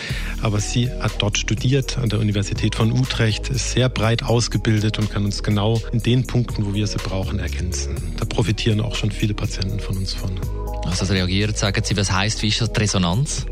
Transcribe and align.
Aber 0.42 0.61
sie 0.61 0.91
hat 0.91 1.12
dort 1.19 1.39
studiert 1.39 1.98
an 1.98 2.08
der 2.08 2.20
Universität 2.20 2.75
von 2.75 2.92
Utrecht, 2.92 3.50
ist 3.50 3.72
sehr 3.72 3.89
breit 3.89 4.22
ausgebildet 4.22 4.98
und 4.98 5.11
kann 5.11 5.25
uns 5.25 5.42
genau 5.42 5.80
in 5.92 6.02
den 6.02 6.27
Punkten, 6.27 6.64
wo 6.67 6.75
wir 6.75 6.86
sie 6.86 6.98
brauchen, 6.98 7.39
ergänzen. 7.39 7.97
Da 8.19 8.25
profitieren 8.25 8.80
auch 8.80 8.95
schon 8.95 9.11
viele 9.11 9.34
Patienten 9.34 9.80
von 9.80 9.97
uns 9.97 10.14
von. 10.14 10.30
Also 10.84 11.12
reagiert, 11.12 11.56
sagen 11.56 11.83
Sie, 11.84 11.97
was 11.97 12.12
heißt, 12.12 12.42
wie 12.42 12.48
ist 12.48 12.61
das 12.61 12.70
Resonanz? 12.77 13.47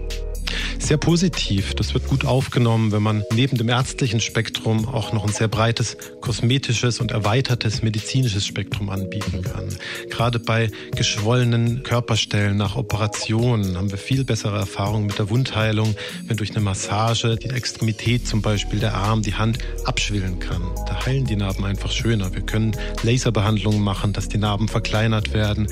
Sehr 0.83 0.97
positiv. 0.97 1.75
Das 1.75 1.95
wird 1.95 2.09
gut 2.09 2.25
aufgenommen, 2.25 2.93
wenn 2.93 3.03
man 3.03 3.25
neben 3.35 3.57
dem 3.57 3.69
ärztlichen 3.69 4.21
Spektrum 4.21 4.89
auch 4.89 5.13
noch 5.13 5.25
ein 5.25 5.33
sehr 5.33 5.49
breites 5.49 5.97
kosmetisches 6.21 7.01
und 7.01 7.11
erweitertes 7.11 7.83
medizinisches 7.83 8.47
Spektrum 8.47 8.91
anbieten 8.91 9.43
kann. 9.43 9.69
Gerade 10.11 10.39
bei 10.39 10.71
geschwollenen 10.97 11.83
Körperstellen 11.83 12.57
nach 12.57 12.77
Operationen 12.77 13.77
haben 13.77 13.91
wir 13.91 13.99
viel 13.99 14.25
bessere 14.25 14.59
Erfahrungen 14.59 15.07
mit 15.07 15.19
der 15.19 15.31
Wundheilung, 15.31 15.95
wenn 16.27 16.37
durch 16.37 16.51
eine 16.51 16.61
Massage 16.61 17.37
die 17.37 17.51
Extremität 17.51 18.27
zum 18.27 18.43
Beispiel 18.43 18.81
der 18.81 18.95
Arm, 18.95 19.23
die 19.23 19.35
Hand 19.35 19.59
abschwillen 19.85 20.39
kann. 20.41 20.63
Da 20.87 21.07
heilen 21.07 21.25
die 21.25 21.37
Narben 21.37 21.65
einfach 21.65 21.91
schöner. 21.91 22.35
Wir 22.35 22.43
können 22.43 22.77
Laserbehandlungen 23.03 23.81
machen, 23.81 24.13
dass 24.13 24.29
die 24.29 24.39
Narben 24.39 24.69
verkleinert 24.69 25.33
werden. 25.33 25.69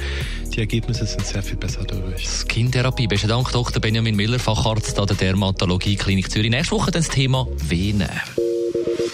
Die 0.55 0.61
Ergebnisse 0.61 1.06
sind 1.06 1.27
sehr 1.27 1.42
viel 1.42 1.56
besser 1.56 1.84
dadurch. 1.84 2.28
Skin-Therapie. 2.28 3.06
Besten 3.06 3.28
Dank, 3.28 3.50
Dr. 3.53 3.81
Benjamin 3.81 4.16
Miller, 4.16 4.38
Facharzt 4.38 5.00
an 5.01 5.06
der 5.06 5.17
Dermatologie 5.17 5.97
Klinik 5.97 6.31
Zürich. 6.31 6.51
Nächste 6.51 6.77
Woche 6.77 6.91
dann 6.91 7.03
das 7.03 7.11
Thema 7.11 7.47
Venen. 7.56 8.11